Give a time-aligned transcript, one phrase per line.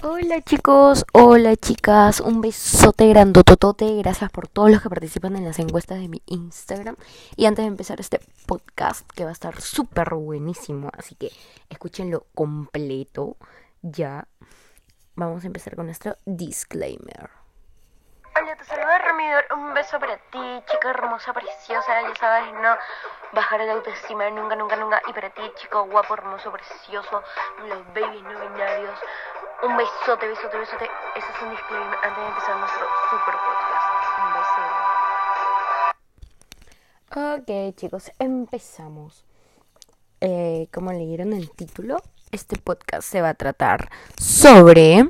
[0.00, 5.58] Hola chicos, hola chicas, un besote grandototote, gracias por todos los que participan en las
[5.58, 6.94] encuestas de mi Instagram.
[7.34, 11.32] Y antes de empezar este podcast, que va a estar súper buenísimo, así que
[11.68, 13.36] escúchenlo completo,
[13.82, 14.28] ya
[15.16, 17.30] vamos a empezar con nuestro disclaimer.
[18.40, 19.46] Hola, te saluda Ramidor.
[19.52, 22.02] Un beso para ti, chica hermosa, preciosa.
[22.02, 22.76] Ya sabes, no
[23.32, 25.02] bajar el autoestima nunca, nunca, nunca.
[25.08, 27.24] Y para ti, chico guapo, hermoso, precioso.
[27.66, 28.96] Los babies no binarios.
[29.60, 30.84] Un besote, besote, besote.
[31.16, 33.86] Ese es un disclaimer antes de empezar nuestro super podcast.
[34.22, 34.32] Un
[37.42, 37.72] beso.
[37.72, 39.24] Ok, chicos, empezamos.
[40.20, 42.00] Eh, como leyeron el título,
[42.30, 45.08] este podcast se va a tratar sobre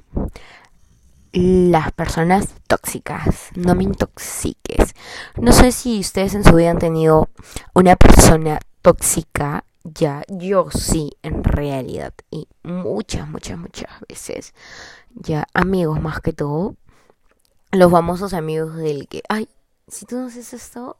[1.32, 3.50] las personas tóxicas.
[3.54, 4.94] No me intoxiques.
[5.36, 7.28] No sé si ustedes en su vida han tenido
[7.74, 9.64] una persona tóxica.
[9.94, 12.12] Ya, yo sí, en realidad.
[12.30, 14.54] Y muchas, muchas, muchas veces.
[15.14, 16.74] Ya, amigos más que todo.
[17.70, 19.48] Los famosos amigos del que, ay,
[19.86, 20.98] si tú no haces esto,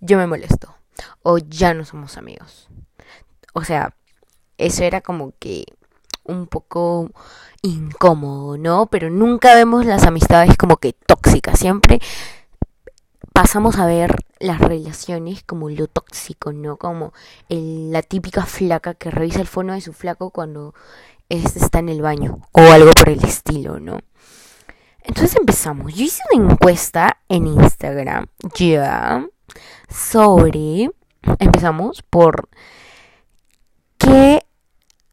[0.00, 0.74] yo me molesto.
[1.22, 2.68] O ya no somos amigos.
[3.54, 3.94] O sea,
[4.58, 5.64] eso era como que
[6.24, 7.10] un poco
[7.62, 8.86] incómodo, ¿no?
[8.86, 12.00] Pero nunca vemos las amistades como que tóxicas, siempre
[13.32, 16.76] pasamos a ver las relaciones como lo tóxico, ¿no?
[16.76, 17.12] Como
[17.48, 20.74] la típica flaca que revisa el fondo de su flaco cuando
[21.28, 23.98] está en el baño o algo por el estilo, ¿no?
[25.02, 25.94] Entonces empezamos.
[25.94, 29.26] Yo hice una encuesta en Instagram ya
[29.88, 30.90] sobre
[31.38, 32.48] empezamos por
[33.98, 34.42] qué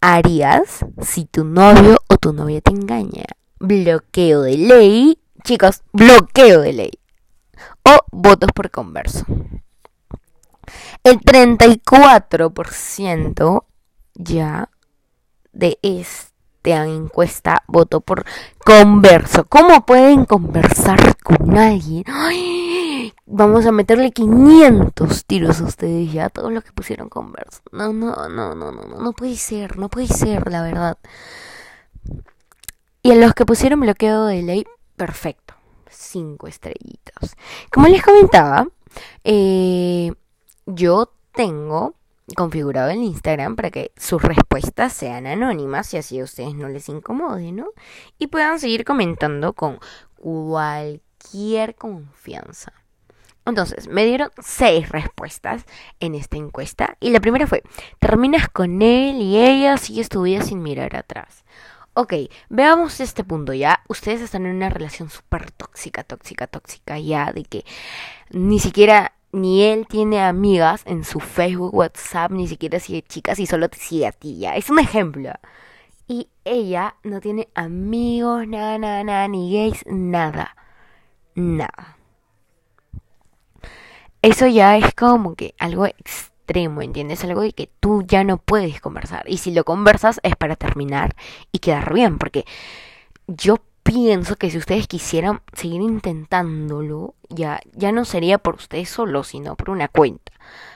[0.01, 3.25] harías si tu novio o tu novia te engaña?
[3.59, 6.91] Bloqueo de ley, chicos, bloqueo de ley.
[7.87, 9.25] O votos por converso.
[11.03, 13.63] El 34%
[14.15, 14.69] ya
[15.53, 18.25] de esta encuesta votó por
[18.65, 19.45] converso.
[19.45, 22.03] ¿Cómo pueden conversar con alguien?
[23.27, 27.59] vamos a meterle 500 tiros a ustedes ya, todos los que pusieron Converse.
[27.71, 30.97] No, no, no, no, no, no, no puede ser, no puede ser, la verdad.
[33.03, 34.65] Y a los que pusieron bloqueo de ley,
[34.95, 35.46] perfecto.
[35.97, 37.35] Cinco estrellitas.
[37.71, 38.67] Como les comentaba,
[39.23, 40.13] eh,
[40.67, 41.95] yo tengo
[42.35, 46.87] configurado el Instagram para que sus respuestas sean anónimas y así a ustedes no les
[46.87, 47.69] incomode, ¿no?
[48.19, 49.79] Y puedan seguir comentando con
[50.15, 52.73] cualquier confianza.
[53.45, 55.65] Entonces, me dieron seis respuestas
[55.99, 56.97] en esta encuesta.
[56.99, 57.63] Y la primera fue,
[57.97, 61.43] terminas con él y ella sigue tu vida sin mirar atrás.
[61.99, 62.13] Ok,
[62.49, 63.81] veamos este punto ya.
[63.87, 67.65] Ustedes están en una relación súper tóxica, tóxica, tóxica ya, de que
[68.29, 73.47] ni siquiera ni él tiene amigas en su Facebook, WhatsApp, ni siquiera sigue chicas y
[73.47, 74.55] solo te sigue a ti ya.
[74.55, 75.31] Es un ejemplo.
[76.07, 80.55] Y ella no tiene amigos, nada, nada, nada, ni gays, nada.
[81.33, 81.97] Nada
[84.21, 85.87] eso ya es como que algo
[86.47, 87.23] extremo, ¿entiendes?
[87.25, 89.25] Algo de que tú ya no puedes conversar.
[89.27, 91.15] Y si lo conversas es para terminar
[91.51, 92.45] y quedar bien, porque
[93.27, 99.27] yo pienso que si ustedes quisieran seguir intentándolo, ya, ya no sería por ustedes solos,
[99.27, 100.31] sino por una cuenta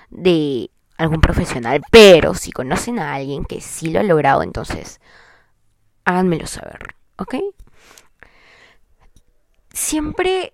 [0.09, 1.81] de algún profesional.
[1.89, 4.99] Pero si conocen a alguien que sí lo ha logrado, entonces
[6.03, 7.35] háganmelo saber, ¿ok?
[9.73, 10.53] Siempre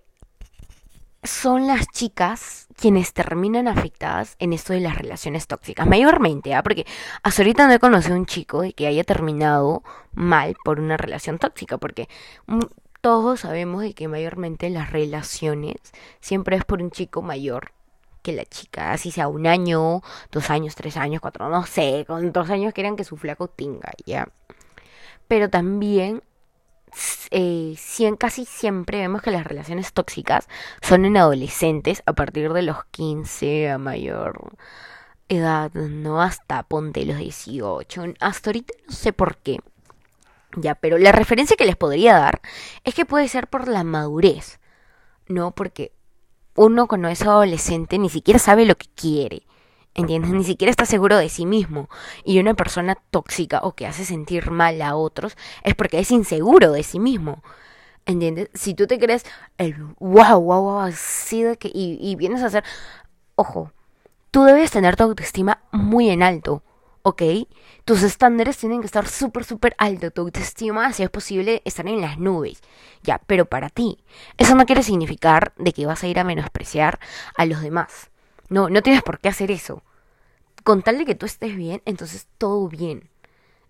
[1.23, 6.63] son las chicas quienes terminan afectadas en esto de las relaciones tóxicas, mayormente, ¿ah?
[6.63, 6.85] porque
[7.23, 9.83] hasta ahorita no he conocido a un chico que haya terminado
[10.13, 12.07] mal por una relación tóxica, porque
[12.45, 12.61] mm,
[13.01, 15.77] todos sabemos de que mayormente las relaciones
[16.19, 17.71] siempre es por un chico mayor
[18.21, 20.01] que la chica, así sea un año,
[20.31, 23.91] dos años, tres años, cuatro, no sé, con dos años quieran que su flaco tenga,
[24.05, 24.27] ¿ya?
[25.27, 26.21] Pero también
[27.31, 27.75] eh,
[28.17, 30.47] casi siempre vemos que las relaciones tóxicas
[30.81, 34.55] son en adolescentes a partir de los 15 a mayor
[35.29, 38.03] edad, no hasta ponte los 18.
[38.19, 39.59] Hasta ahorita no sé por qué.
[40.55, 42.41] Ya, pero la referencia que les podría dar
[42.83, 44.59] es que puede ser por la madurez,
[45.27, 45.51] ¿no?
[45.51, 45.91] Porque
[46.55, 49.46] uno cuando es adolescente ni siquiera sabe lo que quiere.
[49.97, 50.29] ¿Entiendes?
[50.29, 51.89] Ni siquiera está seguro de sí mismo.
[52.23, 56.71] Y una persona tóxica o que hace sentir mal a otros es porque es inseguro
[56.71, 57.41] de sí mismo.
[58.05, 58.49] ¿Entiendes?
[58.53, 59.25] Si tú te crees
[59.57, 61.69] el wow, wow, wow, así de que.
[61.73, 62.63] Y, y vienes a hacer.
[63.35, 63.71] Ojo,
[64.29, 66.61] tú debes tener tu autoestima muy en alto.
[67.01, 67.23] ¿ok?
[67.83, 70.11] Tus estándares tienen que estar súper, súper alto.
[70.11, 72.61] Tu autoestima, si es posible, estar en las nubes.
[73.01, 73.97] Ya, pero para ti.
[74.37, 76.99] Eso no quiere significar de que vas a ir a menospreciar
[77.35, 78.11] a los demás.
[78.49, 79.83] No, no tienes por qué hacer eso
[80.67, 83.09] con tal de que tú estés bien, entonces todo bien.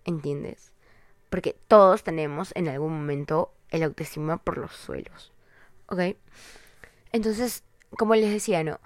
[0.04, 0.72] ¿Entiendes?
[1.30, 5.32] Porque todos tenemos en algún momento el autoestima por los suelos.
[5.86, 6.16] ¿Ok?
[7.12, 7.62] Entonces,
[7.96, 8.80] como les decía, ¿no?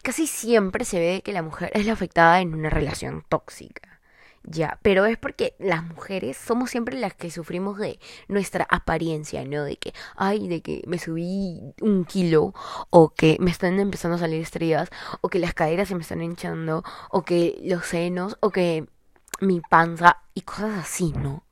[0.00, 3.89] Casi siempre se ve que la mujer es la afectada en una relación tóxica.
[4.42, 9.64] Ya, pero es porque las mujeres somos siempre las que sufrimos de nuestra apariencia, ¿no?
[9.64, 12.54] De que, ay, de que me subí un kilo,
[12.88, 14.88] o que me están empezando a salir estrellas,
[15.20, 18.86] o que las caderas se me están hinchando, o que los senos, o que
[19.40, 21.44] mi panza, y cosas así, ¿no?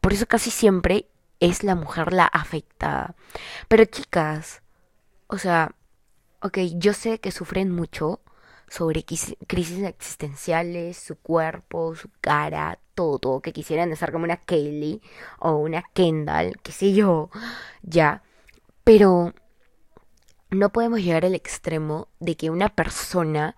[0.00, 1.08] Por eso casi siempre
[1.40, 3.14] es la mujer la afectada.
[3.68, 4.62] Pero chicas,
[5.28, 5.74] o sea,
[6.42, 8.20] ok, yo sé que sufren mucho,
[8.68, 15.00] sobre crisis existenciales, su cuerpo, su cara, todo, que quisieran estar como una Kelly
[15.38, 17.30] o una Kendall, qué sé yo,
[17.82, 18.22] ya.
[18.84, 19.34] Pero
[20.50, 23.56] no podemos llegar al extremo de que una persona,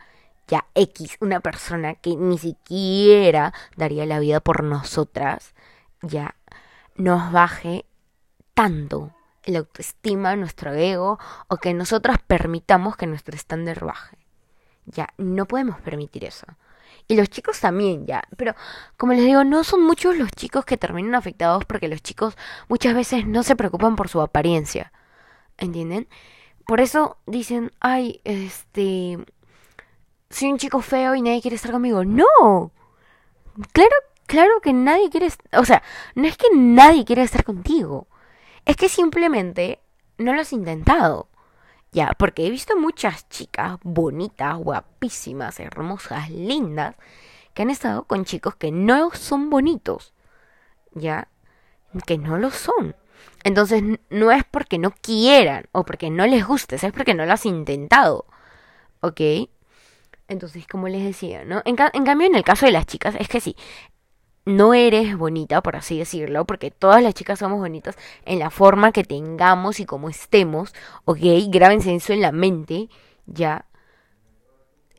[0.49, 5.55] ya X, una persona que ni siquiera daría la vida por nosotras,
[6.03, 6.37] ya
[6.97, 7.87] nos baje
[8.55, 9.15] tanto
[9.45, 11.19] el autoestima, nuestro ego,
[11.49, 14.19] o que nosotras permitamos que nuestro estándar baje.
[14.95, 16.47] Ya, no podemos permitir eso.
[17.09, 18.23] Y los chicos también, ya.
[18.37, 18.55] Pero,
[18.97, 22.37] como les digo, no son muchos los chicos que terminan afectados porque los chicos
[22.69, 24.93] muchas veces no se preocupan por su apariencia.
[25.59, 26.09] ¿Entienden?
[26.67, 29.19] Por eso dicen, ay, este...
[30.31, 32.05] Soy un chico feo y nadie quiere estar conmigo.
[32.05, 32.71] No.
[33.73, 33.97] Claro,
[34.27, 35.29] claro que nadie quiere...
[35.55, 35.83] O sea,
[36.15, 38.07] no es que nadie quiere estar contigo.
[38.65, 39.81] Es que simplemente
[40.17, 41.30] no lo has intentado.
[41.93, 46.95] Ya, porque he visto muchas chicas bonitas, guapísimas, hermosas, lindas,
[47.53, 50.15] que han estado con chicos que no son bonitos.
[50.93, 51.29] Ya,
[52.07, 52.95] que no lo son.
[53.43, 57.33] Entonces no es porque no quieran o porque no les guste, es porque no lo
[57.33, 58.27] has intentado.
[59.01, 59.21] ¿Ok?
[60.29, 61.63] Entonces, como les decía, ¿no?
[61.65, 63.57] En, en, cambio, en el caso de las chicas, es que sí,
[64.51, 68.93] no eres bonita, por así decirlo, porque todas las chicas somos bonitas en la forma
[68.93, 70.75] que tengamos y como estemos,
[71.05, 71.19] ok,
[71.49, 72.89] grábense eso en la mente,
[73.27, 73.67] ya.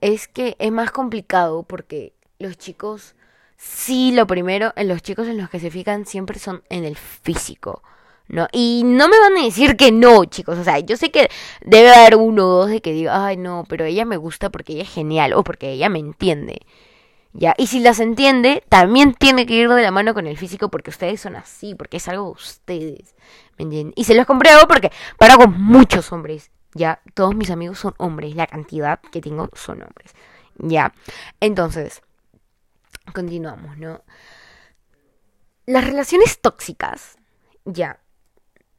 [0.01, 3.15] Es que es más complicado porque los chicos,
[3.57, 6.97] sí, lo primero, en los chicos en los que se fijan siempre son en el
[6.97, 7.83] físico.
[8.27, 8.47] ¿no?
[8.53, 10.57] Y no me van a decir que no, chicos.
[10.57, 11.29] O sea, yo sé que
[11.65, 14.73] debe haber uno o dos de que diga, ay, no, pero ella me gusta porque
[14.73, 16.61] ella es genial o porque ella me entiende.
[17.33, 17.53] ¿Ya?
[17.57, 20.89] Y si las entiende, también tiene que ir de la mano con el físico porque
[20.89, 23.15] ustedes son así, porque es algo de ustedes.
[23.57, 23.93] ¿Me entienden?
[23.95, 26.51] Y se los compruebo porque para con muchos hombres.
[26.73, 30.13] Ya, todos mis amigos son hombres, la cantidad que tengo son hombres.
[30.57, 30.93] Ya,
[31.39, 32.01] entonces,
[33.13, 34.03] continuamos, ¿no?
[35.65, 37.17] Las relaciones tóxicas,
[37.65, 37.99] ya,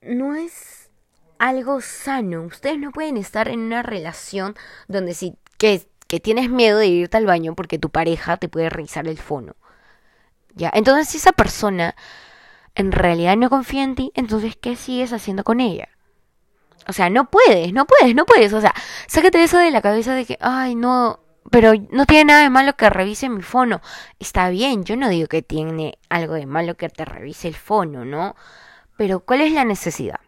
[0.00, 0.90] no es
[1.38, 2.42] algo sano.
[2.42, 4.54] Ustedes no pueden estar en una relación
[4.88, 8.68] donde si que que tienes miedo de irte al baño porque tu pareja te puede
[8.68, 9.56] revisar el fono.
[10.54, 10.70] ¿Ya?
[10.74, 11.96] Entonces, si esa persona
[12.74, 15.88] en realidad no confía en ti, entonces, ¿qué sigues haciendo con ella?
[16.86, 18.52] O sea, no puedes, no puedes, no puedes.
[18.52, 18.74] O sea,
[19.06, 21.20] sáquete eso de la cabeza de que, ay, no,
[21.50, 23.80] pero no tiene nada de malo que revise mi fono.
[24.18, 28.04] Está bien, yo no digo que tiene algo de malo que te revise el fono,
[28.04, 28.36] ¿no?
[28.98, 30.20] Pero ¿cuál es la necesidad?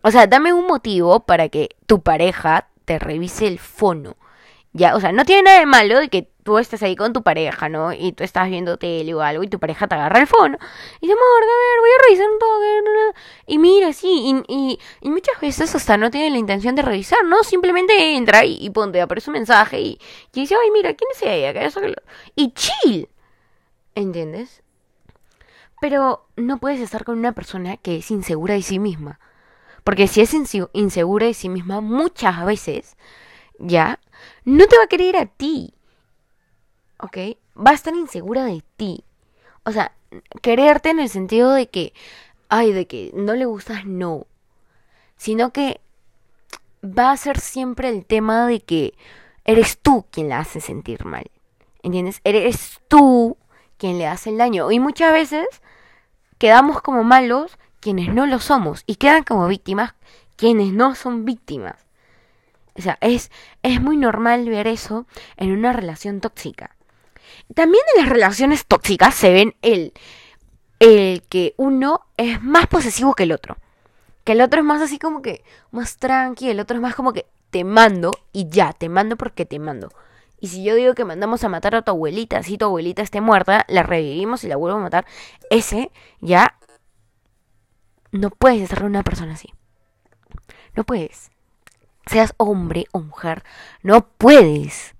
[0.00, 4.16] O sea, dame un motivo para que tu pareja te revise el fono.
[4.76, 7.22] Ya, o sea, no tiene nada de malo de que tú estés ahí con tu
[7.22, 7.92] pareja, ¿no?
[7.92, 10.58] Y tú estás viendo tele o algo y tu pareja te agarra el fono.
[11.00, 13.20] Y dice, amor, a ver, voy a revisar un toque.
[13.46, 17.44] Y mira, sí, y, muchas veces hasta no tiene la intención de revisar, ¿no?
[17.44, 20.00] Simplemente entra y, y ponte, aparece un mensaje y,
[20.32, 21.70] y dice, ay, mira, ¿quién es ella?
[22.34, 23.08] Y chill.
[23.94, 24.64] ¿Entiendes?
[25.80, 29.20] Pero no puedes estar con una persona que es insegura de sí misma.
[29.84, 30.34] Porque si es
[30.72, 32.96] insegura de sí misma, muchas veces,
[33.58, 34.00] ya,
[34.44, 35.74] no te va a querer a ti.
[36.98, 37.16] ¿Ok?
[37.56, 39.04] Va a estar insegura de ti.
[39.64, 39.92] O sea,
[40.42, 41.92] quererte en el sentido de que,
[42.48, 44.26] ay, de que no le gustas, no.
[45.16, 45.80] Sino que
[46.84, 48.94] va a ser siempre el tema de que
[49.44, 51.30] eres tú quien la hace sentir mal.
[51.82, 52.20] ¿Entiendes?
[52.24, 53.36] Eres tú
[53.76, 54.70] quien le hace el daño.
[54.70, 55.46] Y muchas veces
[56.38, 58.82] quedamos como malos quienes no lo somos.
[58.86, 59.94] Y quedan como víctimas
[60.36, 61.83] quienes no son víctimas.
[62.76, 63.30] O sea, es,
[63.62, 66.76] es muy normal ver eso en una relación tóxica.
[67.54, 69.92] También en las relaciones tóxicas se ven el,
[70.80, 73.56] el que uno es más posesivo que el otro.
[74.24, 77.12] Que el otro es más así como que más tranqui, el otro es más como
[77.12, 79.90] que te mando y ya, te mando porque te mando.
[80.40, 83.20] Y si yo digo que mandamos a matar a tu abuelita, si tu abuelita esté
[83.20, 85.06] muerta, la revivimos y la vuelvo a matar,
[85.50, 85.90] ese
[86.20, 86.58] ya
[88.10, 89.54] no puedes estar una persona así.
[90.74, 91.30] No puedes
[92.06, 93.44] seas hombre o mujer,
[93.82, 94.94] no puedes.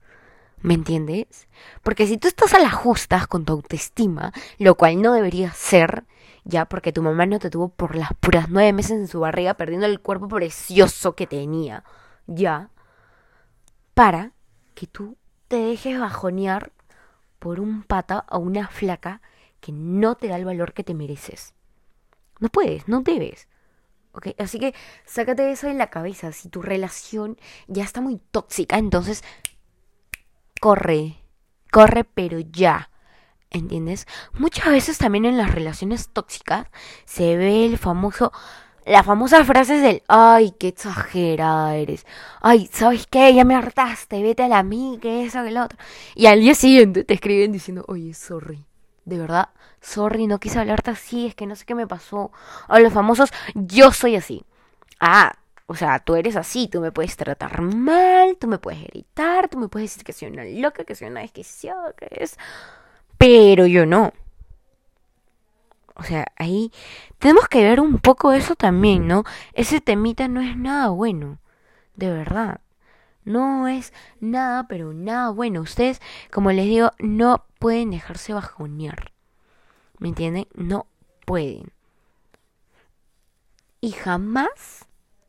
[0.60, 1.46] ¿Me entiendes?
[1.82, 6.04] Porque si tú estás a las justas con tu autoestima, lo cual no debería ser,
[6.44, 9.54] ya porque tu mamá no te tuvo por las puras nueve meses en su barriga
[9.54, 11.84] perdiendo el cuerpo precioso que tenía,
[12.26, 12.70] ya,
[13.92, 14.32] para
[14.74, 15.16] que tú
[15.48, 16.72] te dejes bajonear
[17.38, 19.20] por un pata o una flaca
[19.60, 21.54] que no te da el valor que te mereces.
[22.40, 23.48] No puedes, no debes.
[24.14, 24.28] ¿Ok?
[24.38, 26.32] Así que sácate eso en la cabeza.
[26.32, 29.22] Si tu relación ya está muy tóxica, entonces
[30.60, 31.16] corre.
[31.70, 32.90] Corre, pero ya.
[33.50, 34.06] ¿Entiendes?
[34.32, 36.66] Muchas veces también en las relaciones tóxicas
[37.04, 38.32] se ve el famoso
[38.86, 42.04] la famosa frase del, ay, qué exagerada eres.
[42.42, 43.32] Ay, ¿sabes qué?
[43.34, 45.78] Ya me hartaste, vete a la mí, que eso, que lo otro.
[46.14, 48.66] Y al día siguiente te escriben diciendo, oye, sorry.
[49.04, 52.32] De verdad, sorry, no quise hablarte así, es que no sé qué me pasó.
[52.68, 54.44] O los famosos, yo soy así.
[55.00, 55.34] Ah,
[55.66, 59.58] o sea, tú eres así, tú me puedes tratar mal, tú me puedes gritar, tú
[59.58, 62.38] me puedes decir que soy una loca, que soy una desquiciada, que es...
[63.18, 64.12] Pero yo no.
[65.96, 66.72] O sea, ahí
[67.18, 69.24] tenemos que ver un poco eso también, ¿no?
[69.52, 71.38] Ese temita no es nada bueno,
[71.96, 72.60] de verdad.
[73.24, 75.60] No es nada, pero nada bueno.
[75.60, 76.00] Ustedes,
[76.30, 79.12] como les digo, no pueden dejarse bajonear.
[79.98, 80.46] ¿Me entienden?
[80.54, 80.86] No
[81.24, 81.72] pueden.
[83.80, 84.86] Y jamás,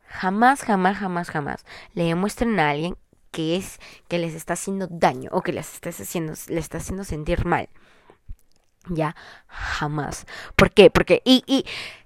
[0.08, 2.98] jamás, jamás, jamás, jamás le demuestren a alguien
[3.32, 7.04] que es que les está haciendo daño o que les está haciendo, les está haciendo
[7.04, 7.68] sentir mal.
[8.88, 9.16] Ya,
[9.48, 10.25] jamás.
[10.56, 10.90] ¿Por qué?
[10.90, 11.66] Porque, y, y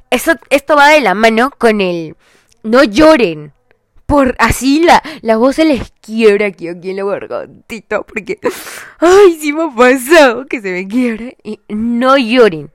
[0.09, 2.15] eso, esto va de la mano con el
[2.63, 3.53] no lloren.
[4.09, 8.01] Por así la, la voz se les quiebra aquí, aquí en la gargantita.
[8.01, 8.39] Porque,
[8.97, 11.33] ay, sí me ha pasado que se me quiebra.
[11.43, 12.71] Y no lloren.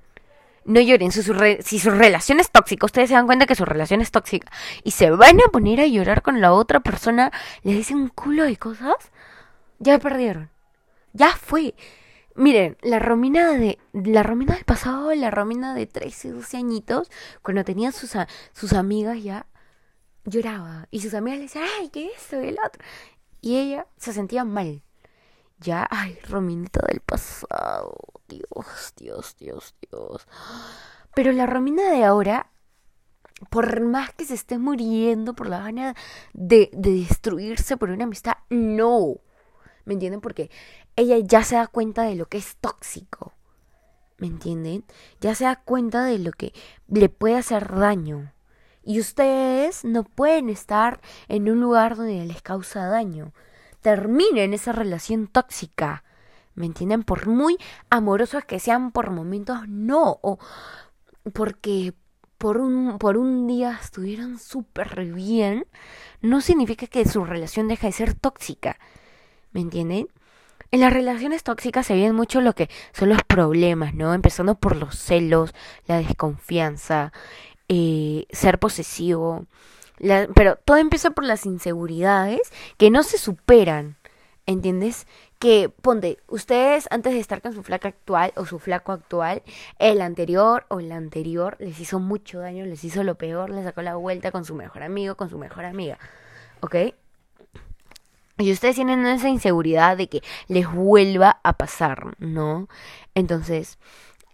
[0.64, 1.10] No lloren.
[1.10, 4.12] Si su, si su relación es tóxica, ustedes se dan cuenta que su relación es
[4.12, 4.52] tóxica.
[4.84, 7.32] Y se van a poner a llorar con la otra persona.
[7.64, 8.94] Le dicen un culo de cosas.
[9.80, 10.50] Ya perdieron.
[11.14, 11.74] Ya fue.
[12.36, 17.10] Miren, la Romina de la Romina del pasado, la Romina de 13, 12 añitos,
[17.42, 18.12] cuando tenía sus,
[18.52, 19.46] sus amigas ya
[20.24, 22.82] lloraba y sus amigas le decían, "Ay, ¿qué es eso?" y el otro.
[23.40, 24.82] Y ella se sentía mal.
[25.58, 27.94] Ya, ay, Rominita del pasado.
[28.28, 30.26] Dios, Dios, Dios, Dios.
[31.14, 32.50] Pero la Romina de ahora
[33.50, 35.94] por más que se esté muriendo por la gana
[36.32, 39.16] de, de destruirse por una amistad, no.
[39.84, 40.20] ¿Me entienden?
[40.20, 40.50] Porque
[40.96, 43.32] ella ya se da cuenta de lo que es tóxico.
[44.18, 44.84] ¿Me entienden?
[45.20, 46.52] Ya se da cuenta de lo que
[46.88, 48.32] le puede hacer daño.
[48.84, 53.32] Y ustedes no pueden estar en un lugar donde les causa daño.
[53.80, 56.04] Terminen esa relación tóxica.
[56.54, 57.02] ¿Me entienden?
[57.02, 57.56] Por muy
[57.90, 60.18] amorosos que sean por momentos, no.
[60.22, 60.38] O
[61.32, 61.94] porque
[62.38, 65.66] por un, por un día estuvieron súper bien,
[66.20, 68.78] no significa que su relación deja de ser tóxica.
[69.52, 70.08] ¿Me entienden?
[70.70, 74.12] En las relaciones tóxicas se ven mucho lo que son los problemas, ¿no?
[74.12, 75.54] Empezando por los celos,
[75.86, 77.12] la desconfianza,
[77.68, 79.46] eh, ser posesivo.
[80.34, 83.96] pero todo empieza por las inseguridades que no se superan.
[84.46, 85.06] ¿Entiendes?
[85.38, 89.42] Que ponte, ustedes antes de estar con su flaca actual o su flaco actual,
[89.78, 93.80] el anterior o la anterior les hizo mucho daño, les hizo lo peor, les sacó
[93.80, 95.98] la vuelta con su mejor amigo, con su mejor amiga.
[96.60, 96.76] ¿Ok?
[98.38, 102.68] Y ustedes tienen esa inseguridad de que les vuelva a pasar, ¿no?
[103.14, 103.78] Entonces,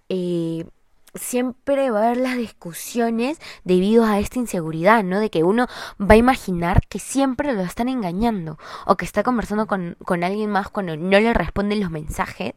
[0.08, 0.64] eh,
[1.14, 5.20] siempre va a haber las discusiones debido a esta inseguridad, ¿no?
[5.20, 5.66] De que uno
[6.00, 10.50] va a imaginar que siempre lo están engañando o que está conversando con, con, alguien
[10.50, 12.54] más cuando no le responden los mensajes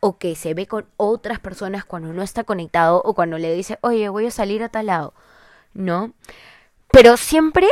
[0.00, 3.78] o que se ve con otras personas cuando no está conectado o cuando le dice,
[3.82, 5.14] oye, voy a salir a tal lado,
[5.74, 6.12] ¿no?
[6.90, 7.68] Pero siempre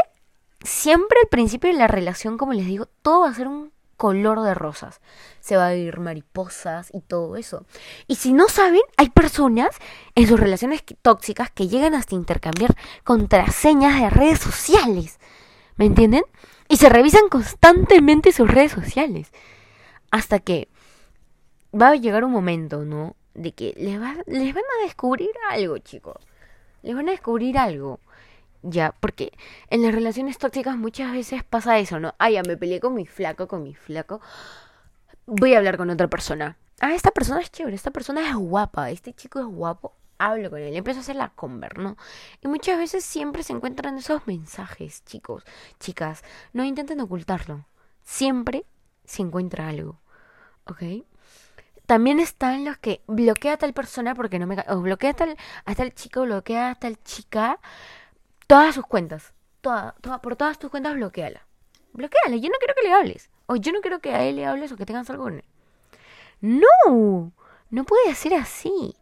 [0.62, 4.42] siempre al principio de la relación, como les digo, todo va a ser un color
[4.42, 5.00] de rosas.
[5.40, 7.64] Se va a ir mariposas y todo eso.
[8.06, 9.76] Y si no saben, hay personas
[10.14, 15.18] en sus relaciones tóxicas que llegan hasta intercambiar contraseñas de redes sociales.
[15.76, 16.24] ¿Me entienden?
[16.68, 19.30] Y se revisan constantemente sus redes sociales.
[20.10, 20.68] Hasta que
[21.74, 23.16] va a llegar un momento, ¿no?
[23.34, 26.16] De que les, va, les van a descubrir algo, chicos.
[26.82, 28.00] Les van a descubrir algo.
[28.68, 29.32] Ya, porque
[29.70, 32.16] en las relaciones tóxicas muchas veces pasa eso, ¿no?
[32.18, 34.20] Ah, ya me peleé con mi flaco, con mi flaco.
[35.24, 36.56] Voy a hablar con otra persona.
[36.80, 39.94] Ah, esta persona es chévere, esta persona es guapa, este chico es guapo.
[40.18, 41.96] Hablo con él, empiezo a hacer la conver, ¿no?
[42.42, 45.44] Y muchas veces siempre se encuentran esos mensajes, chicos,
[45.78, 46.24] chicas.
[46.52, 47.66] No intenten ocultarlo.
[48.02, 48.64] Siempre
[49.04, 50.00] se encuentra algo.
[50.64, 50.82] ¿Ok?
[51.86, 54.56] También están los que bloquea a tal persona porque no me...
[54.68, 57.60] O bloquea a tal, a tal chico, bloquea a tal chica
[58.46, 59.32] todas sus cuentas.
[59.60, 61.46] Toda, toda, por todas tus cuentas, bloqueala.
[61.92, 63.30] Bloqueala, yo no quiero que le hables.
[63.46, 65.44] O yo no quiero que a él le hables o que tengas algo con él.
[66.40, 67.32] No,
[67.70, 68.94] no puede ser así.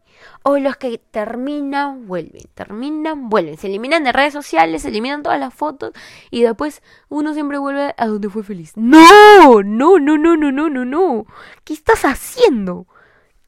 [0.43, 3.57] O los que terminan, vuelven, terminan, vuelven.
[3.57, 5.91] Se eliminan de redes sociales, se eliminan todas las fotos
[6.31, 8.73] y después uno siempre vuelve a donde fue feliz.
[8.75, 11.25] No, no, no, no, no, no, no, no.
[11.63, 12.87] ¿Qué estás haciendo?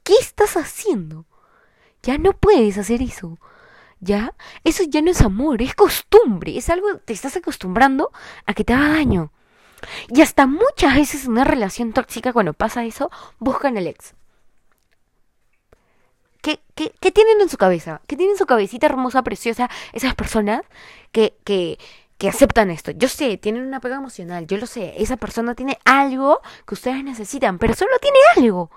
[0.03, 1.25] ¿Qué estás haciendo?
[2.03, 3.37] Ya no puedes hacer eso.
[3.99, 4.35] ¿Ya?
[4.63, 6.57] Eso ya no es amor, es costumbre.
[6.57, 8.11] Es algo, te estás acostumbrando
[8.45, 9.31] a que te haga daño.
[10.09, 14.15] Y hasta muchas veces en una relación tóxica, cuando pasa eso, buscan el ex.
[16.41, 18.01] ¿Qué, qué, qué tienen en su cabeza?
[18.07, 20.61] ¿Qué tienen en su cabecita hermosa, preciosa, esas personas
[21.11, 21.77] que, que,
[22.17, 22.91] que aceptan esto?
[22.91, 24.93] Yo sé, tienen una pega emocional, yo lo sé.
[24.97, 28.71] Esa persona tiene algo que ustedes necesitan, pero solo tiene algo.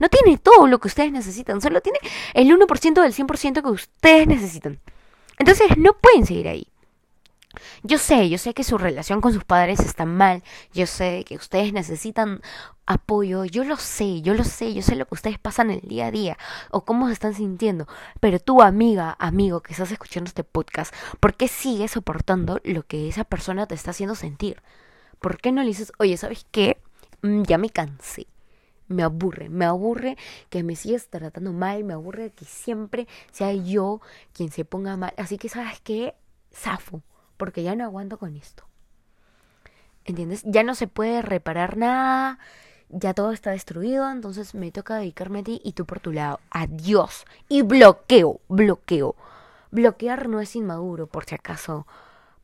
[0.00, 2.00] No tiene todo lo que ustedes necesitan, solo tiene
[2.34, 4.80] el 1% del 100% que ustedes necesitan.
[5.38, 6.66] Entonces no pueden seguir ahí.
[7.82, 10.42] Yo sé, yo sé que su relación con sus padres está mal,
[10.72, 12.42] yo sé que ustedes necesitan
[12.86, 16.06] apoyo, yo lo sé, yo lo sé, yo sé lo que ustedes pasan el día
[16.06, 16.38] a día
[16.70, 17.88] o cómo se están sintiendo,
[18.20, 23.08] pero tú amiga, amigo que estás escuchando este podcast, ¿por qué sigues soportando lo que
[23.08, 24.62] esa persona te está haciendo sentir?
[25.18, 26.80] ¿Por qué no le dices, oye, ¿sabes qué?
[27.22, 28.26] Mm, ya me cansé.
[28.90, 30.18] Me aburre, me aburre
[30.50, 34.02] que me sigas tratando mal, me aburre que siempre sea yo
[34.34, 35.14] quien se ponga mal.
[35.16, 36.14] Así que, ¿sabes qué?
[36.52, 37.02] Zafo
[37.40, 38.64] porque ya no aguanto con esto.
[40.04, 40.42] ¿Entiendes?
[40.44, 42.38] Ya no se puede reparar nada,
[42.90, 46.38] ya todo está destruido, entonces me toca dedicarme a ti y tú por tu lado.
[46.50, 47.24] Adiós.
[47.48, 49.16] Y bloqueo, bloqueo.
[49.70, 51.86] Bloquear no es inmaduro, por si acaso.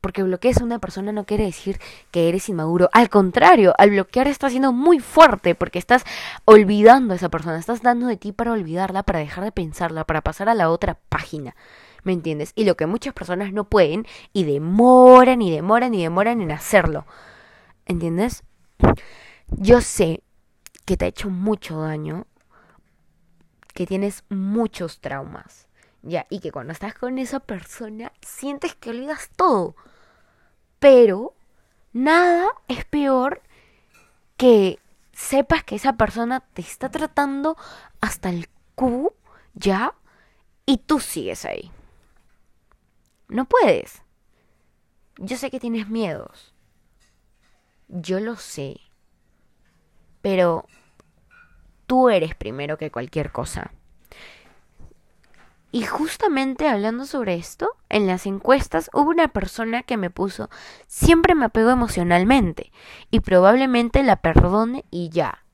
[0.01, 1.79] Porque bloquees a una persona no quiere decir
[2.11, 2.89] que eres inmaduro.
[2.93, 6.03] Al contrario, al bloquear estás siendo muy fuerte porque estás
[6.45, 7.57] olvidando a esa persona.
[7.57, 10.99] Estás dando de ti para olvidarla, para dejar de pensarla, para pasar a la otra
[11.09, 11.55] página.
[12.03, 12.53] ¿Me entiendes?
[12.55, 17.05] Y lo que muchas personas no pueden y demoran y demoran y demoran en hacerlo.
[17.85, 18.43] ¿Entiendes?
[19.49, 20.21] Yo sé
[20.85, 22.27] que te ha hecho mucho daño,
[23.73, 25.66] que tienes muchos traumas,
[26.07, 29.75] ya, y que cuando estás con esa persona sientes que olvidas todo.
[30.79, 31.35] Pero
[31.91, 33.41] nada es peor
[34.37, 34.79] que
[35.11, 37.57] sepas que esa persona te está tratando
[37.99, 39.13] hasta el Q,
[39.53, 39.95] ya,
[40.65, 41.71] y tú sigues ahí.
[43.27, 44.01] No puedes.
[45.17, 46.53] Yo sé que tienes miedos.
[47.87, 48.79] Yo lo sé.
[50.21, 50.65] Pero
[51.87, 53.73] tú eres primero que cualquier cosa.
[55.77, 60.49] Y justamente hablando sobre esto, en las encuestas hubo una persona que me puso,
[60.87, 62.71] siempre me apego emocionalmente
[63.11, 65.45] y probablemente la perdone y ya.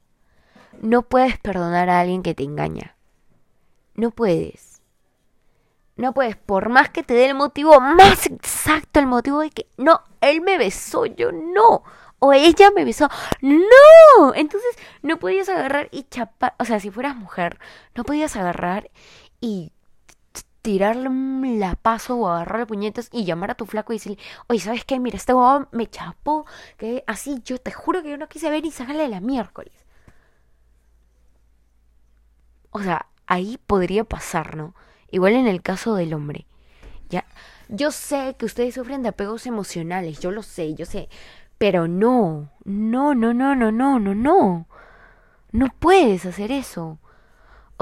[0.82, 2.96] No puedes perdonar a alguien que te engaña.
[3.96, 4.82] No puedes.
[5.98, 9.68] No puedes, por más que te dé el motivo más exacto, el motivo de que
[9.76, 11.84] no, él me besó, yo no.
[12.20, 13.10] O ella me besó.
[13.42, 14.34] No.
[14.36, 16.56] Entonces no podías agarrar y chapar.
[16.60, 17.60] O sea, si fueras mujer,
[17.94, 18.90] no podías agarrar
[19.42, 19.74] y
[20.64, 21.10] tirarle
[21.60, 25.00] la paso o agarrarle puñetas y llamar a tu flaco y decirle, oye, ¿sabes qué?
[25.00, 26.46] Mira, este huevón me chapó,
[26.78, 29.74] que así yo te juro que yo no quise ver y sacarle la miércoles.
[32.72, 34.74] O sea, ahí podría pasar, ¿no?
[35.12, 36.48] Igual en el caso del hombre.
[37.10, 37.26] Ya,
[37.68, 41.10] yo sé que ustedes sufren de apegos emocionales, yo lo sé, yo sé,
[41.58, 44.68] pero no, no, no, no, no, no, no, no.
[45.52, 47.00] No puedes hacer eso.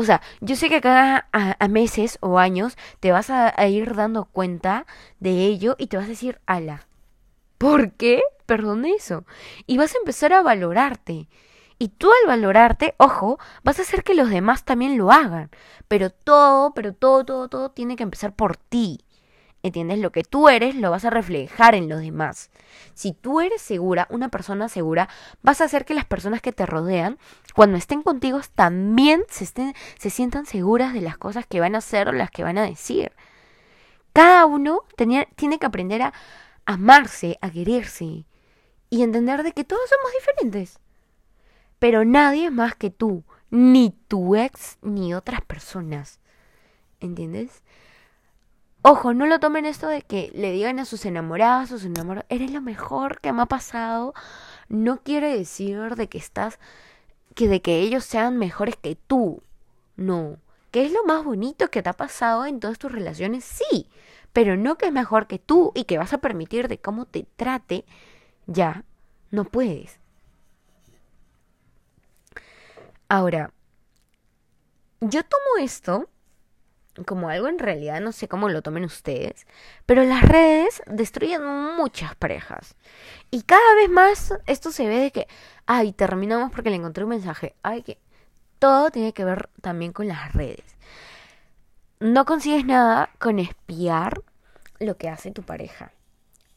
[0.01, 3.95] O sea, yo sé que cada a, meses o años te vas a, a, ir
[3.95, 4.87] dando cuenta
[5.19, 6.87] de ello y te vas a decir, ala,
[7.59, 8.21] ¿por qué?
[8.47, 9.25] Perdón eso.
[9.67, 11.27] Y vas a empezar a valorarte.
[11.77, 15.51] Y tú al valorarte, ojo, vas a hacer que los demás también lo hagan.
[15.87, 19.05] Pero todo, pero todo, todo, todo tiene que empezar por ti.
[19.63, 19.99] ¿Entiendes?
[19.99, 22.49] Lo que tú eres lo vas a reflejar en los demás.
[22.95, 25.07] Si tú eres segura, una persona segura,
[25.43, 27.19] vas a hacer que las personas que te rodean,
[27.53, 32.07] cuando estén contigo, también se, se sientan seguras de las cosas que van a hacer
[32.07, 33.11] o las que van a decir.
[34.13, 36.13] Cada uno tenía, tiene que aprender a
[36.65, 38.25] amarse, a quererse
[38.89, 40.79] y entender de que todos somos diferentes.
[41.77, 46.19] Pero nadie más que tú, ni tu ex, ni otras personas.
[46.99, 47.63] ¿Entiendes?
[48.83, 52.25] Ojo, no lo tomen esto de que le digan a sus enamorados, a sus enamorados,
[52.29, 54.13] eres lo mejor que me ha pasado.
[54.69, 56.59] No quiere decir de que estás,
[57.35, 59.43] que de que ellos sean mejores que tú.
[59.97, 60.37] No.
[60.71, 63.43] ¿Qué es lo más bonito que te ha pasado en todas tus relaciones?
[63.43, 63.87] Sí.
[64.33, 67.27] Pero no que es mejor que tú y que vas a permitir de cómo te
[67.35, 67.85] trate.
[68.47, 68.83] Ya.
[69.29, 69.99] No puedes.
[73.09, 73.51] Ahora,
[75.01, 76.09] yo tomo esto
[77.05, 79.47] como algo en realidad, no sé cómo lo tomen ustedes,
[79.85, 81.43] pero las redes destruyen
[81.75, 82.75] muchas parejas.
[83.29, 85.27] Y cada vez más esto se ve de que,
[85.65, 87.97] ay, terminamos porque le encontré un mensaje, ay, que
[88.59, 90.77] todo tiene que ver también con las redes.
[91.99, 94.21] No consigues nada con espiar
[94.79, 95.93] lo que hace tu pareja.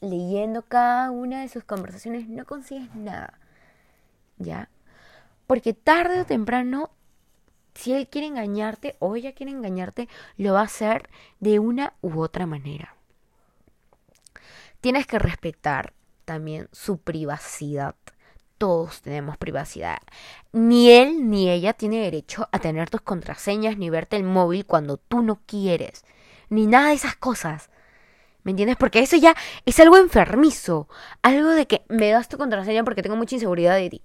[0.01, 3.39] Leyendo cada una de sus conversaciones no consigues nada.
[4.37, 4.69] ¿Ya?
[5.47, 6.89] Porque tarde o temprano
[7.75, 10.07] si él quiere engañarte o ella quiere engañarte,
[10.37, 11.09] lo va a hacer
[11.39, 12.95] de una u otra manera.
[14.81, 17.95] Tienes que respetar también su privacidad.
[18.57, 19.97] Todos tenemos privacidad.
[20.53, 24.97] Ni él ni ella tiene derecho a tener tus contraseñas ni verte el móvil cuando
[24.97, 26.05] tú no quieres.
[26.49, 27.69] Ni nada de esas cosas.
[28.43, 28.77] ¿Me entiendes?
[28.77, 29.35] Porque eso ya
[29.65, 30.87] es algo enfermizo.
[31.23, 34.01] Algo de que me das tu contraseña porque tengo mucha inseguridad de ti.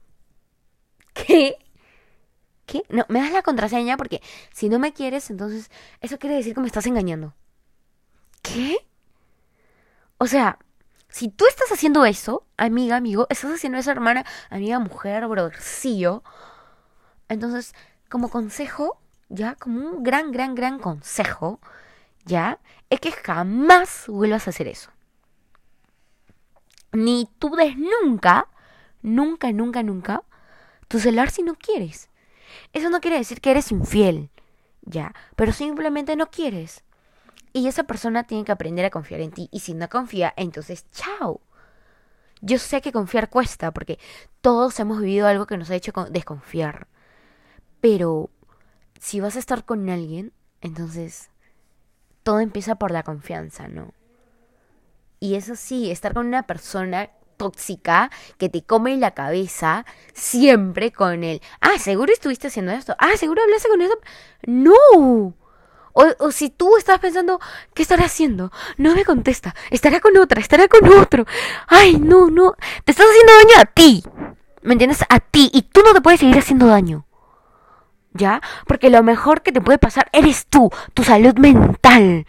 [1.14, 1.56] ¿Qué?
[2.70, 2.84] ¿Qué?
[2.88, 6.60] No, me das la contraseña porque si no me quieres, entonces eso quiere decir que
[6.60, 7.34] me estás engañando.
[8.42, 8.76] ¿Qué?
[10.18, 10.56] O sea,
[11.08, 16.22] si tú estás haciendo eso, amiga, amigo, estás haciendo eso, hermana, amiga, mujer, brothercillo,
[17.28, 17.74] entonces,
[18.08, 21.58] como consejo, ya, como un gran, gran, gran consejo,
[22.24, 24.92] ya, es que jamás vuelvas a hacer eso.
[26.92, 28.46] Ni tú des nunca,
[29.02, 30.22] nunca, nunca, nunca,
[30.86, 32.09] tu celular si no quieres.
[32.72, 34.30] Eso no quiere decir que eres infiel,
[34.82, 36.84] ya, pero simplemente no quieres.
[37.52, 39.48] Y esa persona tiene que aprender a confiar en ti.
[39.50, 41.40] Y si no confía, entonces chao.
[42.40, 43.98] Yo sé que confiar cuesta, porque
[44.40, 46.86] todos hemos vivido algo que nos ha hecho desconfiar.
[47.80, 48.30] Pero
[48.98, 51.30] si vas a estar con alguien, entonces
[52.22, 53.92] todo empieza por la confianza, ¿no?
[55.18, 61.24] Y eso sí, estar con una persona tóxica que te come la cabeza siempre con
[61.24, 63.94] el, ah, seguro estuviste haciendo esto, ah, seguro hablaste con eso.
[64.46, 65.34] No.
[65.92, 67.40] O, si tú estás pensando,
[67.74, 68.52] ¿qué estará haciendo?
[68.76, 71.24] No me contesta, estará con otra, estará con otro.
[71.66, 74.04] Ay, no, no, te estás haciendo daño a ti.
[74.62, 75.02] ¿Me entiendes?
[75.08, 75.50] A ti.
[75.52, 77.06] Y tú no te puedes seguir haciendo daño.
[78.12, 78.42] ¿Ya?
[78.66, 82.26] Porque lo mejor que te puede pasar eres tú, tu salud mental.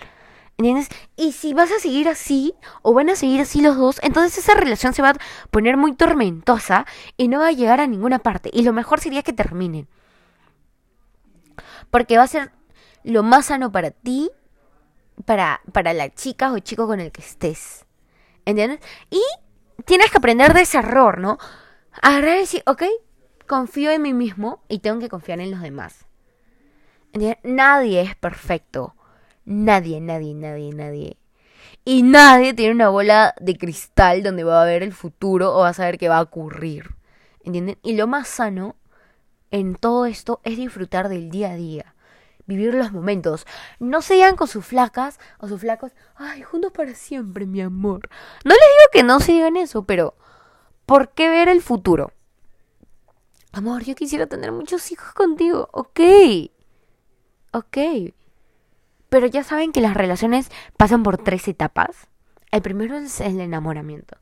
[0.62, 0.90] ¿Entiendes?
[1.16, 4.54] Y si vas a seguir así, o van a seguir así los dos, entonces esa
[4.54, 5.18] relación se va a
[5.50, 6.86] poner muy tormentosa
[7.18, 8.52] y no va a llegar a ninguna parte.
[8.54, 9.88] Y lo mejor sería que terminen.
[11.90, 12.52] Porque va a ser
[13.04, 14.30] lo más sano para ti,
[15.26, 17.88] para, para la chica o chico con el que estés.
[18.46, 18.82] ¿Entiendes?
[19.10, 19.22] Y
[19.86, 21.40] tienes que aprender de ese error, ¿no?
[22.04, 22.84] Agarrar y decir, ok,
[23.48, 26.06] confío en mí mismo y tengo que confiar en los demás.
[27.14, 27.40] ¿Entiendes?
[27.42, 28.94] Nadie es perfecto.
[29.52, 31.18] Nadie, nadie, nadie, nadie.
[31.84, 35.70] Y nadie tiene una bola de cristal donde va a ver el futuro o va
[35.70, 36.96] a saber qué va a ocurrir.
[37.44, 37.78] ¿Entienden?
[37.84, 38.78] Y lo más sano
[39.50, 41.96] en todo esto es disfrutar del día a día.
[42.46, 43.46] Vivir los momentos.
[43.78, 45.92] No se digan con sus flacas o sus flacos.
[46.16, 48.08] Ay, juntos para siempre, mi amor.
[48.46, 50.16] No les digo que no se digan eso, pero
[50.86, 52.14] ¿por qué ver el futuro?
[53.52, 55.68] Amor, yo quisiera tener muchos hijos contigo.
[55.74, 56.00] Ok.
[57.52, 57.78] Ok.
[59.12, 62.08] Pero ya saben que las relaciones pasan por tres etapas.
[62.50, 64.16] El primero es el enamoramiento.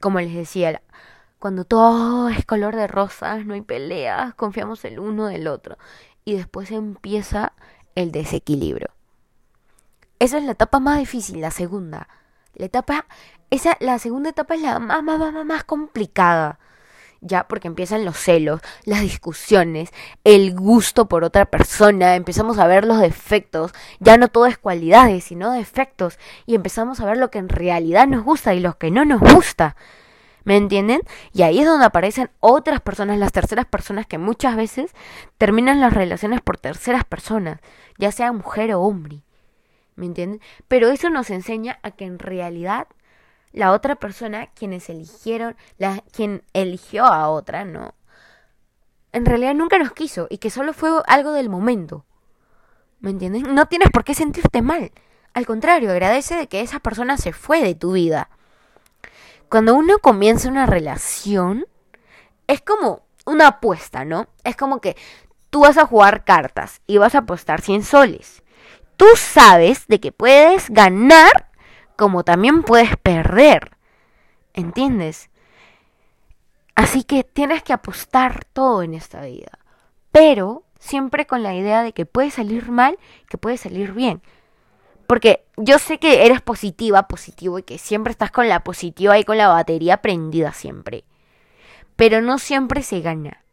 [0.00, 0.82] Como les decía,
[1.38, 5.78] cuando todo es color de rosas, no hay peleas, confiamos el uno del otro.
[6.24, 7.52] Y después empieza
[7.94, 8.88] el desequilibrio.
[10.18, 12.08] Esa es la etapa más difícil, la segunda.
[12.54, 13.06] La etapa,
[13.50, 16.58] esa, la segunda etapa es la más, más, más, más complicada
[17.24, 19.90] ya porque empiezan los celos, las discusiones,
[20.22, 25.24] el gusto por otra persona, empezamos a ver los defectos, ya no todo es cualidades,
[25.24, 28.90] sino defectos, y empezamos a ver lo que en realidad nos gusta y lo que
[28.90, 29.74] no nos gusta.
[30.44, 31.00] ¿Me entienden?
[31.32, 34.92] Y ahí es donde aparecen otras personas, las terceras personas que muchas veces
[35.38, 37.60] terminan las relaciones por terceras personas,
[37.96, 39.22] ya sea mujer o hombre.
[39.96, 40.40] ¿Me entienden?
[40.68, 42.88] Pero eso nos enseña a que en realidad
[43.54, 47.94] la otra persona, quienes eligieron, la, quien eligió a otra, no.
[49.12, 52.04] En realidad nunca nos quiso y que solo fue algo del momento.
[52.98, 53.44] ¿Me entiendes?
[53.44, 54.90] No tienes por qué sentirte mal.
[55.34, 58.28] Al contrario, agradece de que esa persona se fue de tu vida.
[59.48, 61.64] Cuando uno comienza una relación,
[62.48, 64.26] es como una apuesta, ¿no?
[64.42, 64.96] Es como que
[65.50, 68.42] tú vas a jugar cartas y vas a apostar 100 soles.
[68.96, 71.53] Tú sabes de que puedes ganar
[71.96, 73.76] como también puedes perder.
[74.52, 75.30] ¿Entiendes?
[76.74, 79.58] Así que tienes que apostar todo en esta vida.
[80.10, 84.22] Pero siempre con la idea de que puede salir mal, que puede salir bien.
[85.06, 89.24] Porque yo sé que eres positiva, positivo y que siempre estás con la positiva y
[89.24, 91.04] con la batería prendida siempre.
[91.96, 93.43] Pero no siempre se gana.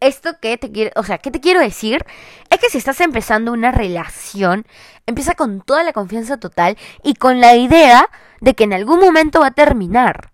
[0.00, 2.04] Esto que te quiero, o sea, ¿qué te quiero decir?
[2.50, 4.66] Es que si estás empezando una relación,
[5.06, 8.08] empieza con toda la confianza total y con la idea
[8.40, 10.32] de que en algún momento va a terminar.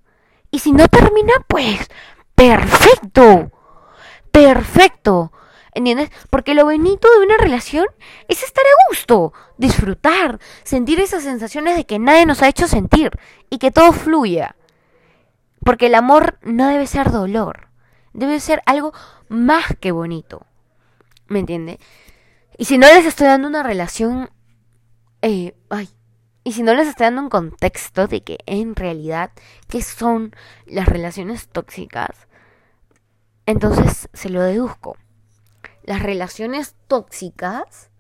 [0.51, 1.89] Y si no termina, pues
[2.35, 3.51] perfecto.
[4.31, 5.33] Perfecto.
[5.73, 6.11] ¿Entiendes?
[6.31, 7.87] Porque lo bonito de una relación
[8.29, 13.11] es estar a gusto, disfrutar, sentir esas sensaciones de que nadie nos ha hecho sentir
[13.51, 14.55] y que todo fluya.
[15.65, 17.69] Porque el amor no debe ser dolor,
[18.13, 18.93] debe ser algo
[19.35, 20.47] más que bonito.
[21.27, 21.79] ¿Me entiende?
[22.57, 24.31] Y si no les estoy dando una relación...
[25.23, 25.89] Eh, ay.
[26.45, 29.31] Y si no les estoy dando un contexto de que en realidad,
[29.69, 32.29] ¿qué son las relaciones tóxicas?
[33.47, 34.97] Entonces se lo deduzco.
[35.83, 37.91] Las relaciones tóxicas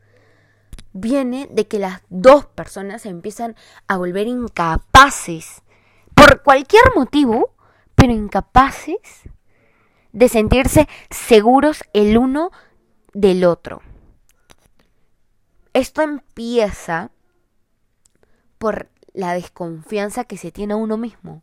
[0.92, 3.56] viene de que las dos personas se empiezan
[3.88, 5.62] a volver incapaces,
[6.14, 7.54] por cualquier motivo,
[7.94, 8.98] pero incapaces
[10.14, 12.52] de sentirse seguros el uno
[13.12, 13.82] del otro.
[15.74, 17.10] Esto empieza
[18.58, 21.42] por la desconfianza que se tiene a uno mismo.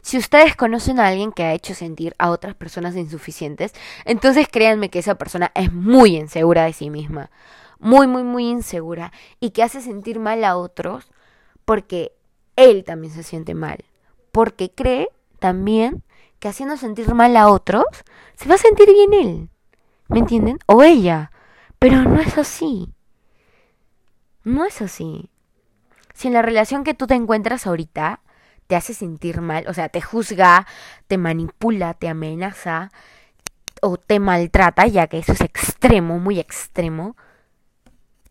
[0.00, 3.74] Si ustedes conocen a alguien que ha hecho sentir a otras personas insuficientes,
[4.06, 7.30] entonces créanme que esa persona es muy insegura de sí misma.
[7.78, 9.12] Muy, muy, muy insegura.
[9.38, 11.12] Y que hace sentir mal a otros
[11.66, 12.12] porque
[12.56, 13.84] él también se siente mal.
[14.32, 15.08] Porque cree
[15.40, 16.02] también
[16.38, 17.84] que haciendo sentir mal a otros,
[18.36, 19.48] se va a sentir bien él.
[20.08, 20.58] ¿Me entienden?
[20.66, 21.30] O ella.
[21.78, 22.92] Pero no es así.
[24.44, 25.30] No es así.
[26.14, 28.20] Si en la relación que tú te encuentras ahorita
[28.66, 30.66] te hace sentir mal, o sea, te juzga,
[31.06, 32.90] te manipula, te amenaza
[33.82, 37.16] o te maltrata, ya que eso es extremo, muy extremo,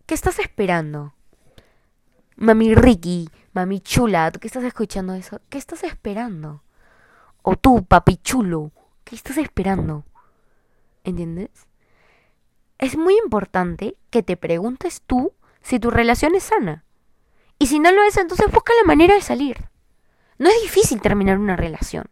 [0.06, 1.14] ¿qué estás esperando?
[2.36, 5.40] Mami Ricky, mami chula, ¿tú qué estás escuchando eso?
[5.50, 6.65] ¿Qué estás esperando?
[7.48, 8.72] O tú, papi chulo,
[9.04, 10.04] ¿qué estás esperando?
[11.04, 11.52] ¿Entiendes?
[12.80, 15.32] Es muy importante que te preguntes tú
[15.62, 16.86] si tu relación es sana.
[17.60, 19.70] Y si no lo es, entonces busca la manera de salir.
[20.40, 22.10] No es difícil terminar una relación.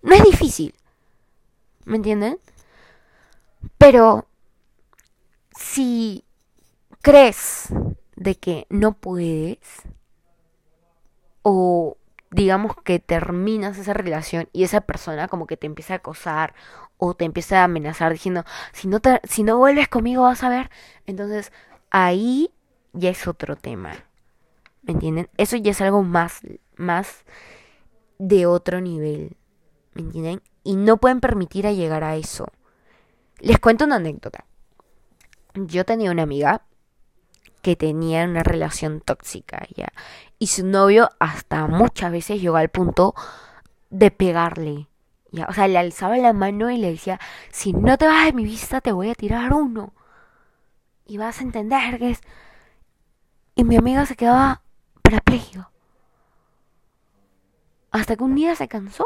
[0.00, 0.76] No es difícil.
[1.84, 2.38] ¿Me entienden?
[3.78, 4.28] Pero
[5.58, 6.24] si
[7.00, 7.66] crees
[8.14, 9.58] de que no puedes
[11.42, 11.96] o
[12.32, 16.54] digamos que terminas esa relación y esa persona como que te empieza a acosar
[16.96, 20.48] o te empieza a amenazar diciendo, si no, te, si no vuelves conmigo vas a
[20.48, 20.70] ver,
[21.06, 21.52] entonces
[21.90, 22.50] ahí
[22.92, 23.92] ya es otro tema.
[24.82, 25.28] ¿Me entienden?
[25.36, 26.40] Eso ya es algo más,
[26.76, 27.24] más
[28.18, 29.36] de otro nivel.
[29.94, 30.42] ¿Me entienden?
[30.64, 32.46] Y no pueden permitir a llegar a eso.
[33.40, 34.46] Les cuento una anécdota.
[35.54, 36.62] Yo tenía una amiga
[37.62, 39.88] que tenía una relación tóxica, ¿ya?
[40.42, 43.14] Y su novio hasta muchas veces llegó al punto
[43.90, 44.88] de pegarle.
[45.48, 47.20] O sea, le alzaba la mano y le decía,
[47.52, 49.94] si no te vas de mi vista te voy a tirar uno.
[51.06, 52.22] Y vas a entender que es...
[53.54, 54.62] Y mi amiga se quedaba
[55.02, 55.70] parapléjico.
[57.92, 59.04] Hasta que un día se cansó,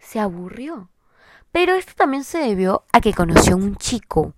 [0.00, 0.90] se aburrió.
[1.52, 4.34] Pero esto también se debió a que conoció a un chico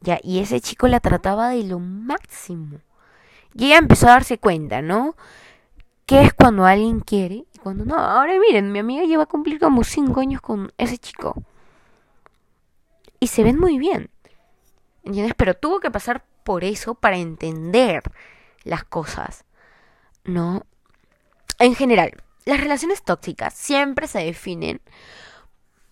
[0.00, 2.80] ya, y ese chico la trataba de lo máximo.
[3.56, 5.16] Y ella empezó a darse cuenta, ¿no?
[6.04, 7.96] ¿Qué es cuando alguien quiere y cuando no?
[7.96, 11.42] Ahora miren, mi amiga lleva a cumplir como 5 años con ese chico.
[13.18, 14.10] Y se ven muy bien.
[15.04, 15.34] ¿Entiendes?
[15.36, 18.02] Pero tuvo que pasar por eso para entender
[18.62, 19.44] las cosas.
[20.24, 20.66] ¿No?
[21.58, 24.82] En general, las relaciones tóxicas siempre se definen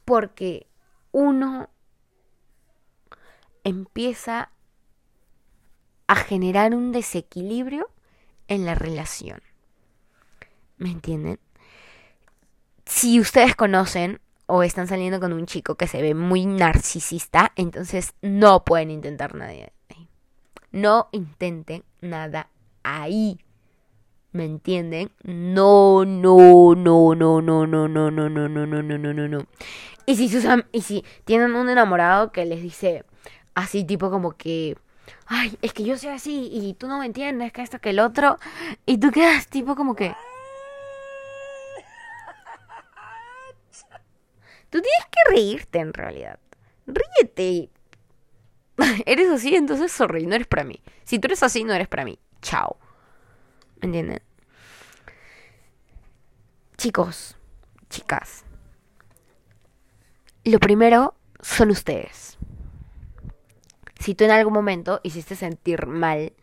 [0.05, 0.67] porque
[1.13, 1.71] uno
[3.65, 4.51] empieza
[6.15, 7.91] a generar un desequilibrio
[8.47, 9.43] en la relación.
[10.79, 11.41] ¿Me entienden?
[12.87, 18.15] Si ustedes conocen o están saliendo con un chico que se ve muy narcisista, entonces
[18.23, 20.09] no pueden intentar nada ahí.
[20.71, 22.49] No intenten nada
[22.85, 23.41] ahí.
[24.31, 25.11] ¿Me entienden?
[25.25, 29.47] No, no, no, no, no, no, no, no, no, no, no, no, no, no, no.
[30.07, 30.31] Y si
[30.71, 33.05] y si tienen un enamorado que les dice,
[33.55, 34.77] así tipo como que,
[35.27, 38.01] ay, es que yo soy así y tú no me entiendes, que esto, que el
[38.01, 38.39] otro,
[38.87, 40.15] y tú quedas tipo como que...
[44.71, 46.41] Tú tienes que reírte en realidad.
[46.87, 47.71] Ríete.
[49.07, 50.83] eres así, entonces sorry, no eres para mí.
[51.05, 52.19] Si tú eres así, no eres para mí.
[52.43, 52.77] Chao.
[53.81, 54.21] ¿Me entienden?
[56.77, 57.37] Chicos,
[57.89, 58.45] chicas.
[60.45, 62.37] Lo primero son ustedes
[64.05, 66.35] si tú en algún momento hiciste sentir mal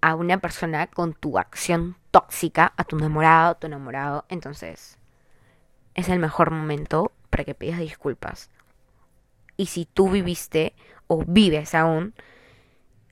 [0.00, 4.98] a una persona con tu acción tóxica, a tu enamorado, tu enamorado, entonces
[5.94, 8.50] es el mejor momento para que pidas disculpas.
[9.56, 10.74] y si tú viviste
[11.06, 12.12] o vives aún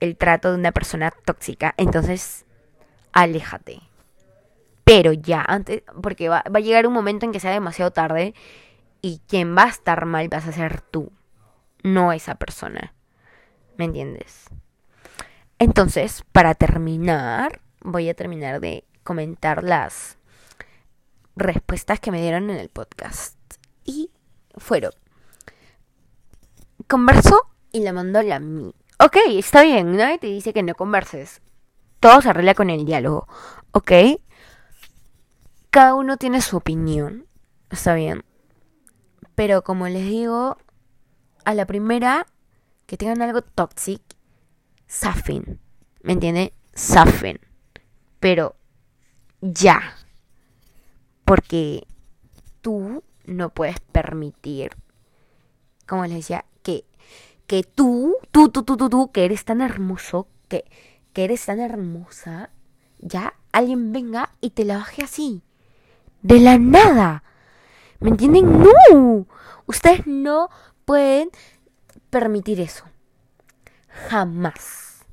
[0.01, 2.47] el trato de una persona tóxica, entonces
[3.13, 3.81] aléjate.
[4.83, 8.35] Pero ya, antes, porque va, va a llegar un momento en que sea demasiado tarde
[9.03, 11.13] y quien va a estar mal vas a ser tú,
[11.85, 12.93] no esa persona.
[13.77, 14.45] ¿Me entiendes?
[15.59, 20.19] Entonces, para terminar, voy a terminar de comentar las
[21.37, 23.37] respuestas que me dieron en el podcast.
[23.85, 24.11] Y
[24.57, 24.93] fueron,
[26.89, 27.41] converso
[27.73, 28.75] y la mandó la mí.
[28.99, 31.43] Ok, está bien, nadie te dice que no converses.
[32.01, 33.27] Todo se arregla con el diálogo,
[33.73, 33.93] ¿ok?
[35.71, 37.27] Cada uno tiene su opinión,
[37.71, 38.25] está bien.
[39.35, 40.57] Pero como les digo,
[41.45, 42.27] a la primera
[42.87, 44.16] que tengan algo tóxico,
[44.88, 45.61] zafen.
[46.03, 46.53] ¿Me entiende?
[46.77, 47.40] Zafen.
[48.20, 48.57] Pero
[49.40, 49.81] ya.
[51.25, 51.87] Porque
[52.61, 54.73] tú no puedes permitir,
[55.87, 56.85] como les decía, que,
[57.47, 60.64] que tú, tú, tú, tú, tú, tú, que eres tan hermoso, que,
[61.12, 62.51] que eres tan hermosa,
[62.99, 65.42] ya alguien venga y te la baje así.
[66.23, 67.23] De la nada.
[68.01, 68.62] ¿Me entienden?
[68.62, 69.27] No.
[69.66, 70.51] Ustedes no
[70.85, 71.31] pueden
[72.14, 72.85] permitir eso.
[74.09, 75.05] Jamás.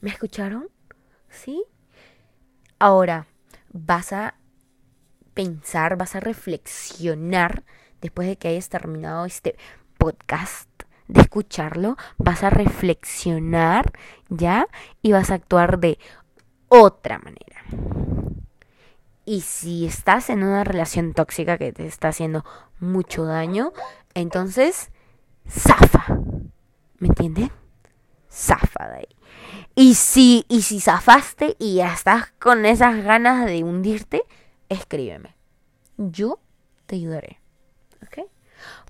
[0.00, 0.68] ¿Me escucharon?
[1.30, 1.62] ¿Sí?
[2.80, 3.28] Ahora,
[3.72, 4.34] vas a
[5.34, 7.62] pensar, vas a reflexionar
[8.00, 9.56] después de que hayas terminado este
[9.98, 10.68] podcast,
[11.06, 13.92] de escucharlo, vas a reflexionar,
[14.28, 14.66] ¿ya?
[15.02, 15.96] Y vas a actuar de
[16.66, 17.62] otra manera.
[19.24, 22.44] Y si estás en una relación tóxica que te está haciendo
[22.80, 23.72] mucho daño,
[24.14, 24.90] entonces,
[25.48, 26.18] zafa.
[26.98, 27.50] ¿Me entienden?
[28.30, 29.08] Zafa de ahí.
[29.74, 34.22] Y si, y si zafaste y ya estás con esas ganas de hundirte,
[34.68, 35.36] escríbeme.
[35.96, 36.38] Yo
[36.86, 37.40] te ayudaré.
[38.02, 38.26] ¿Ok?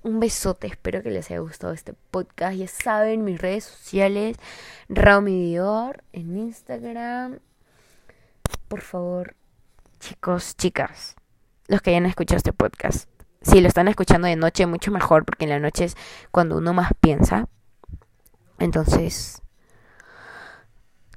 [0.03, 2.55] Un besote, espero que les haya gustado este podcast.
[2.57, 4.37] Ya saben, mis redes sociales,
[4.89, 7.39] Raumi Dior en Instagram.
[8.67, 9.35] Por favor,
[9.99, 11.15] chicos, chicas,
[11.67, 13.09] los que hayan escuchado este podcast.
[13.47, 15.95] Si lo están escuchando de noche, mucho mejor, porque en la noche es
[16.31, 17.47] cuando uno más piensa.
[18.59, 19.41] Entonces,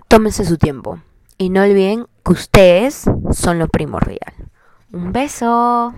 [0.06, 1.00] tómense su tiempo.
[1.38, 4.32] Y no olviden que ustedes son lo primordial.
[4.92, 5.92] Un beso.